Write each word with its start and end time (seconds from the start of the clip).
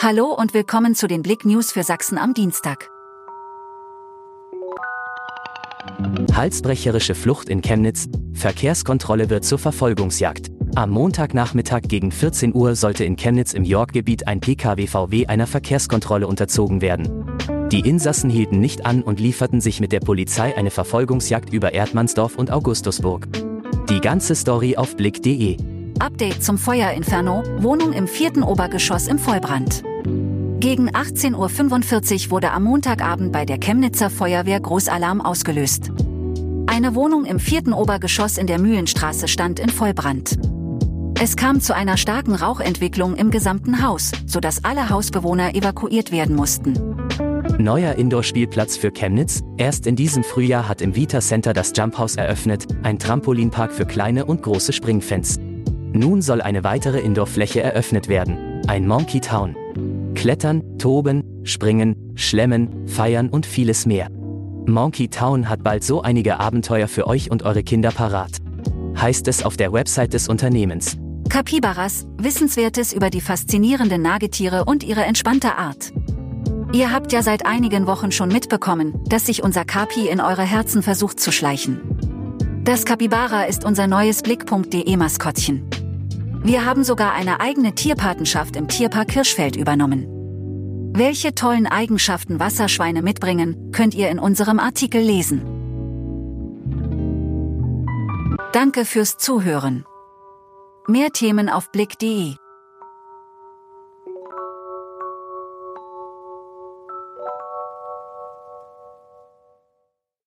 Hallo 0.00 0.34
und 0.34 0.52
willkommen 0.52 0.94
zu 0.94 1.06
den 1.06 1.22
Blick 1.22 1.44
News 1.44 1.70
für 1.70 1.84
Sachsen 1.84 2.18
am 2.18 2.34
Dienstag. 2.34 2.90
Halsbrecherische 6.34 7.14
Flucht 7.14 7.48
in 7.48 7.62
Chemnitz, 7.62 8.08
Verkehrskontrolle 8.32 9.30
wird 9.30 9.44
zur 9.44 9.58
Verfolgungsjagd. 9.58 10.50
Am 10.74 10.90
Montagnachmittag 10.90 11.82
gegen 11.88 12.10
14 12.10 12.54
Uhr 12.54 12.74
sollte 12.74 13.04
in 13.04 13.16
Chemnitz 13.16 13.52
im 13.52 13.64
Yorkgebiet 13.64 14.26
ein 14.26 14.40
Pkw-VW 14.40 15.26
einer 15.26 15.46
Verkehrskontrolle 15.46 16.26
unterzogen 16.26 16.80
werden. 16.80 17.26
Die 17.70 17.80
Insassen 17.80 18.30
hielten 18.30 18.58
nicht 18.58 18.84
an 18.84 19.02
und 19.02 19.20
lieferten 19.20 19.60
sich 19.60 19.80
mit 19.80 19.92
der 19.92 20.00
Polizei 20.00 20.56
eine 20.56 20.70
Verfolgungsjagd 20.70 21.52
über 21.52 21.72
Erdmannsdorf 21.72 22.36
und 22.36 22.50
Augustusburg. 22.50 23.28
Die 23.88 24.00
ganze 24.00 24.34
Story 24.34 24.76
auf 24.76 24.96
blick.de. 24.96 25.71
Update 26.02 26.42
zum 26.42 26.58
Feuerinferno, 26.58 27.44
Wohnung 27.58 27.92
im 27.92 28.08
vierten 28.08 28.42
Obergeschoss 28.42 29.06
im 29.06 29.20
Vollbrand. 29.20 29.84
Gegen 30.58 30.90
18.45 30.90 32.24
Uhr 32.24 32.30
wurde 32.32 32.50
am 32.50 32.64
Montagabend 32.64 33.30
bei 33.30 33.44
der 33.44 33.58
Chemnitzer 33.58 34.10
Feuerwehr 34.10 34.58
Großalarm 34.58 35.20
ausgelöst. 35.20 35.92
Eine 36.66 36.96
Wohnung 36.96 37.24
im 37.24 37.38
vierten 37.38 37.72
Obergeschoss 37.72 38.36
in 38.36 38.48
der 38.48 38.58
Mühlenstraße 38.58 39.28
stand 39.28 39.60
in 39.60 39.68
Vollbrand. 39.68 40.40
Es 41.20 41.36
kam 41.36 41.60
zu 41.60 41.72
einer 41.72 41.96
starken 41.96 42.34
Rauchentwicklung 42.34 43.14
im 43.14 43.30
gesamten 43.30 43.80
Haus, 43.86 44.10
sodass 44.26 44.64
alle 44.64 44.90
Hausbewohner 44.90 45.54
evakuiert 45.54 46.10
werden 46.10 46.34
mussten. 46.34 46.96
Neuer 47.58 47.94
Indoor-Spielplatz 47.94 48.76
für 48.76 48.90
Chemnitz. 48.90 49.40
Erst 49.56 49.86
in 49.86 49.94
diesem 49.94 50.24
Frühjahr 50.24 50.68
hat 50.68 50.82
im 50.82 50.96
Vita 50.96 51.20
Center 51.20 51.52
das 51.52 51.72
Jump 51.76 51.96
House 51.96 52.16
eröffnet, 52.16 52.66
ein 52.82 52.98
Trampolinpark 52.98 53.70
für 53.70 53.86
kleine 53.86 54.24
und 54.24 54.42
große 54.42 54.72
Springfans. 54.72 55.38
Nun 55.94 56.22
soll 56.22 56.40
eine 56.40 56.64
weitere 56.64 57.00
Indoor-Fläche 57.00 57.62
eröffnet 57.62 58.08
werden, 58.08 58.62
ein 58.66 58.86
Monkey 58.86 59.20
Town. 59.20 59.56
Klettern, 60.14 60.78
toben, 60.78 61.22
springen, 61.44 62.12
schlemmen, 62.14 62.86
feiern 62.86 63.28
und 63.28 63.44
vieles 63.44 63.84
mehr. 63.86 64.08
Monkey 64.66 65.08
Town 65.08 65.48
hat 65.48 65.62
bald 65.62 65.84
so 65.84 66.02
einige 66.02 66.40
Abenteuer 66.40 66.88
für 66.88 67.06
euch 67.06 67.30
und 67.30 67.42
eure 67.42 67.62
Kinder 67.62 67.90
parat. 67.90 68.38
Heißt 68.96 69.28
es 69.28 69.44
auf 69.44 69.56
der 69.56 69.72
Website 69.72 70.14
des 70.14 70.28
Unternehmens. 70.28 70.96
Kapibaras, 71.28 72.06
Wissenswertes 72.18 72.92
über 72.92 73.10
die 73.10 73.20
faszinierenden 73.20 74.02
Nagetiere 74.02 74.64
und 74.64 74.84
ihre 74.84 75.04
entspannte 75.04 75.56
Art. 75.56 75.92
Ihr 76.72 76.90
habt 76.90 77.12
ja 77.12 77.22
seit 77.22 77.44
einigen 77.44 77.86
Wochen 77.86 78.12
schon 78.12 78.28
mitbekommen, 78.28 78.94
dass 79.08 79.26
sich 79.26 79.42
unser 79.42 79.64
Kapi 79.64 80.08
in 80.08 80.20
eure 80.20 80.42
Herzen 80.42 80.82
versucht 80.82 81.20
zu 81.20 81.32
schleichen. 81.32 81.80
Das 82.64 82.84
Kapibara 82.84 83.42
ist 83.42 83.64
unser 83.64 83.86
neues 83.86 84.22
Blick.de 84.22 84.96
Maskottchen. 84.96 85.68
Wir 86.44 86.64
haben 86.64 86.82
sogar 86.82 87.12
eine 87.12 87.40
eigene 87.40 87.74
Tierpatenschaft 87.74 88.56
im 88.56 88.66
Tierpark 88.66 89.08
Kirschfeld 89.08 89.54
übernommen. 89.54 90.08
Welche 90.94 91.34
tollen 91.34 91.66
Eigenschaften 91.66 92.40
Wasserschweine 92.40 93.00
mitbringen, 93.00 93.70
könnt 93.72 93.94
ihr 93.94 94.10
in 94.10 94.18
unserem 94.18 94.58
Artikel 94.58 95.00
lesen. 95.00 95.40
Danke 98.52 98.84
fürs 98.84 99.16
Zuhören. 99.18 99.86
Mehr 100.88 101.10
Themen 101.10 101.48
auf 101.48 101.70
Blick.de 101.70 102.34